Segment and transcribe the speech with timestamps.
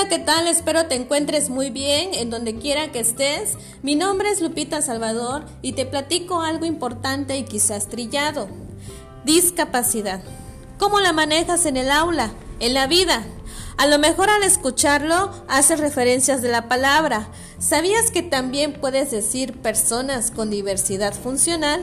[0.00, 0.48] Hola, ¿qué tal?
[0.48, 3.58] Espero te encuentres muy bien en donde quiera que estés.
[3.82, 8.48] Mi nombre es Lupita Salvador y te platico algo importante y quizás trillado.
[9.26, 10.22] Discapacidad.
[10.78, 13.26] ¿Cómo la manejas en el aula, en la vida?
[13.76, 17.28] A lo mejor al escucharlo haces referencias de la palabra.
[17.58, 21.82] ¿Sabías que también puedes decir personas con diversidad funcional?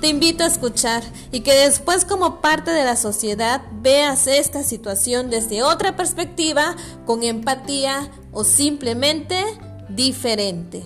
[0.00, 1.02] Te invito a escuchar
[1.32, 6.76] y que después como parte de la sociedad veas esta situación desde otra perspectiva,
[7.06, 9.42] con empatía o simplemente
[9.88, 10.82] diferente.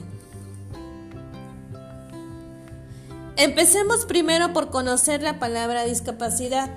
[3.37, 6.71] Empecemos primero por conocer la palabra discapacidad.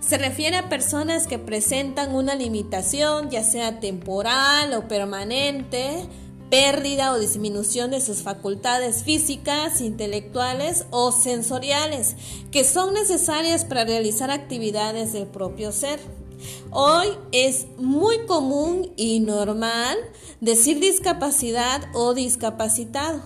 [0.00, 6.08] Se refiere a personas que presentan una limitación, ya sea temporal o permanente,
[6.52, 12.14] pérdida o disminución de sus facultades físicas, intelectuales o sensoriales,
[12.50, 15.98] que son necesarias para realizar actividades del propio ser.
[16.70, 19.96] Hoy es muy común y normal
[20.42, 23.22] decir discapacidad o discapacitado,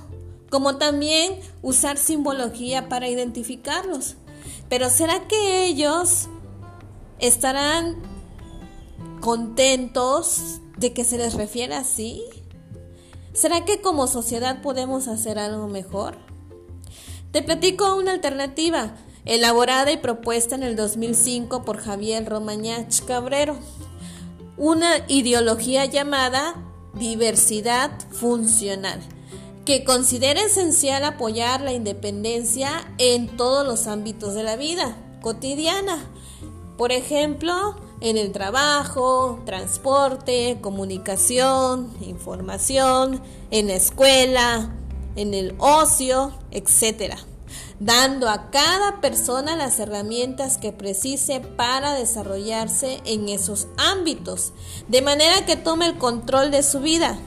[0.49, 4.15] como también usar simbología para identificarlos.
[4.69, 6.29] Pero ¿será que ellos
[7.19, 7.97] estarán
[9.21, 12.23] contentos de que se les refiera así?
[13.37, 16.17] ¿Será que como sociedad podemos hacer algo mejor?
[17.33, 23.59] Te platico una alternativa elaborada y propuesta en el 2005 por Javier Romañach Cabrero,
[24.56, 26.55] una ideología llamada
[26.95, 29.01] diversidad funcional,
[29.67, 35.98] que considera esencial apoyar la independencia en todos los ámbitos de la vida cotidiana.
[36.78, 44.75] Por ejemplo, en el trabajo, transporte, comunicación, información, en la escuela,
[45.17, 47.15] en el ocio, etc.
[47.81, 54.53] Dando a cada persona las herramientas que precise para desarrollarse en esos ámbitos,
[54.89, 57.19] de manera que tome el control de su vida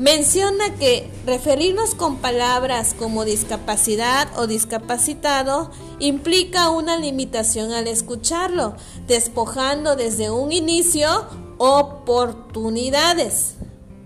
[0.00, 9.96] Menciona que referirnos con palabras como discapacidad o discapacitado implica una limitación al escucharlo, despojando
[9.96, 11.26] desde un inicio
[11.58, 13.56] oportunidades,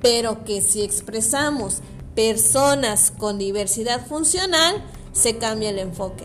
[0.03, 1.79] pero que si expresamos
[2.17, 6.25] personas con diversidad funcional, se cambia el enfoque.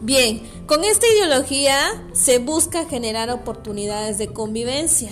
[0.00, 1.78] Bien, con esta ideología
[2.14, 5.10] se busca generar oportunidades de convivencia,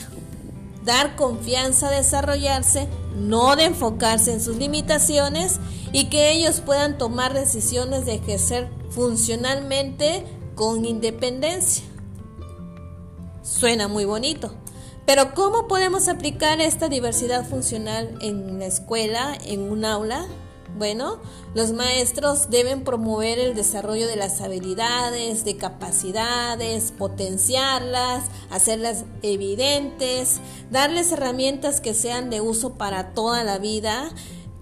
[0.84, 5.58] dar confianza a desarrollarse, no de enfocarse en sus limitaciones
[5.92, 10.24] y que ellos puedan tomar decisiones de ejercer funcionalmente
[10.54, 11.84] con independencia.
[13.42, 14.52] Suena muy bonito,
[15.06, 20.26] pero ¿cómo podemos aplicar esta diversidad funcional en la escuela, en un aula?
[20.76, 21.18] Bueno,
[21.54, 30.40] los maestros deben promover el desarrollo de las habilidades, de capacidades, potenciarlas, hacerlas evidentes,
[30.72, 34.10] darles herramientas que sean de uso para toda la vida,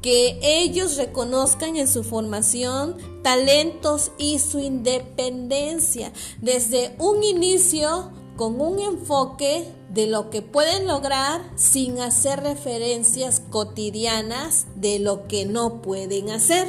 [0.02, 6.12] que ellos reconozcan en su formación talentos y su independencia.
[6.42, 8.10] Desde un inicio
[8.42, 15.46] con un enfoque de lo que pueden lograr sin hacer referencias cotidianas de lo que
[15.46, 16.66] no pueden hacer.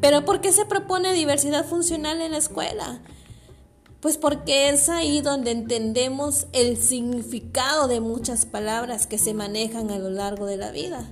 [0.00, 3.02] Pero ¿por qué se propone diversidad funcional en la escuela?
[4.00, 9.98] Pues porque es ahí donde entendemos el significado de muchas palabras que se manejan a
[9.98, 11.06] lo largo de la vida.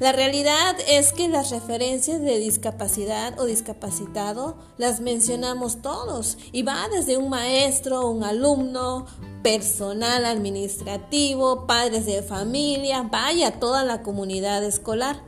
[0.00, 6.88] La realidad es que las referencias de discapacidad o discapacitado las mencionamos todos y va
[6.88, 9.06] desde un maestro, un alumno,
[9.42, 15.20] personal administrativo, padres de familia, vaya toda la comunidad escolar.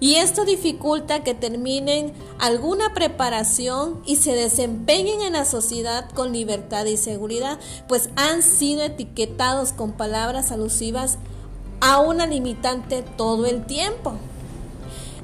[0.00, 6.84] Y esto dificulta que terminen alguna preparación y se desempeñen en la sociedad con libertad
[6.84, 7.58] y seguridad,
[7.88, 11.18] pues han sido etiquetados con palabras alusivas
[11.80, 14.14] a una limitante todo el tiempo.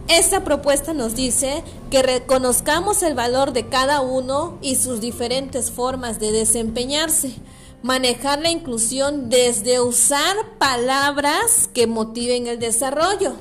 [0.09, 6.21] Esta propuesta nos dice que reconozcamos el valor de cada uno y sus diferentes formas
[6.21, 7.35] de desempeñarse,
[7.83, 13.33] manejar la inclusión desde usar palabras que motiven el desarrollo,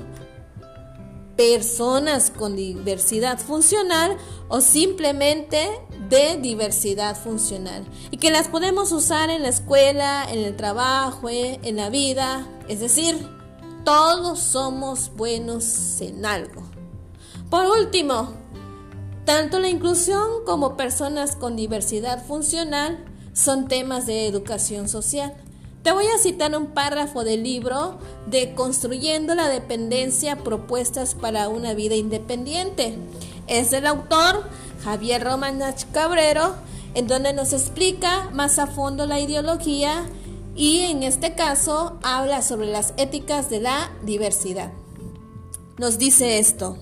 [1.35, 4.15] personas con diversidad funcional
[4.47, 5.67] o simplemente
[6.09, 11.75] de diversidad funcional y que las podemos usar en la escuela, en el trabajo, en
[11.75, 13.27] la vida, es decir,
[13.83, 16.63] todos somos buenos en algo.
[17.49, 18.33] Por último,
[19.25, 25.33] tanto la inclusión como personas con diversidad funcional son temas de educación social.
[25.81, 31.73] Te voy a citar un párrafo del libro de Construyendo la Dependencia, propuestas para una
[31.73, 32.97] vida independiente.
[33.47, 34.45] Es del autor
[34.83, 36.55] Javier Romanach Cabrero,
[36.93, 40.05] en donde nos explica más a fondo la ideología
[40.55, 44.71] y en este caso habla sobre las éticas de la diversidad.
[45.77, 46.77] Nos dice esto.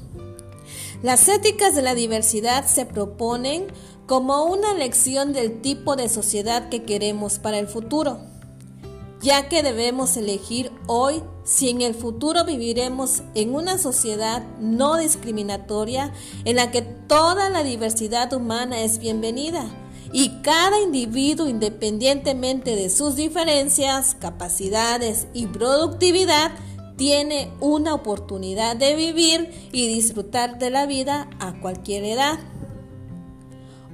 [1.01, 3.68] Las éticas de la diversidad se proponen
[4.06, 8.19] como una lección del tipo de sociedad que queremos para el futuro,
[9.21, 16.13] ya que debemos elegir hoy si en el futuro viviremos en una sociedad no discriminatoria
[16.44, 19.65] en la que toda la diversidad humana es bienvenida
[20.13, 26.52] y cada individuo independientemente de sus diferencias, capacidades y productividad
[26.98, 32.40] tiene una oportunidad de vivir y disfrutar de la vida a cualquier edad.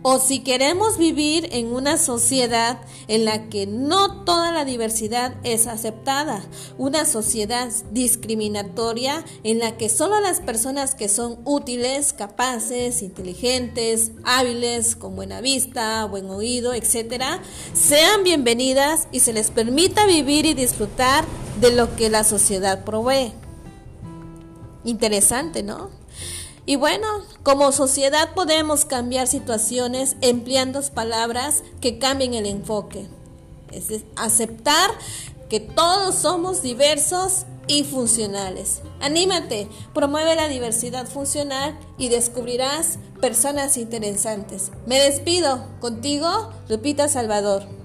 [0.10, 5.68] O si queremos vivir en una sociedad en la que no toda la diversidad es
[5.68, 6.46] aceptada,
[6.78, 14.96] una sociedad discriminatoria en la que solo las personas que son útiles, capaces, inteligentes, hábiles,
[14.96, 17.42] con buena vista, buen oído, etc.,
[17.74, 21.26] sean bienvenidas y se les permita vivir y disfrutar
[21.60, 23.34] de lo que la sociedad provee.
[24.86, 25.97] Interesante, ¿no?
[26.68, 27.08] Y bueno,
[27.44, 33.08] como sociedad podemos cambiar situaciones empleando palabras que cambien el enfoque.
[33.72, 34.92] Es aceptar
[35.50, 38.82] que todos somos diversos y funcionales.
[39.00, 44.74] Anímate, promueve la diversidad funcional y descubrirás personas interesantes.
[44.86, 47.77] Me despido contigo, Lupita Salvador.